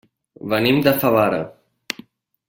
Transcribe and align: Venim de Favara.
Venim 0.53 0.79
de 0.87 0.93
Favara. 1.03 1.41